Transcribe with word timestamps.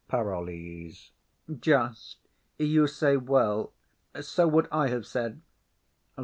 PAROLLES. 0.07 1.11
Just; 1.59 2.27
you 2.57 2.87
say 2.87 3.17
well. 3.17 3.71
So 4.19 4.47
would 4.47 4.67
I 4.71 4.87
have 4.87 5.05
said. 5.05 5.41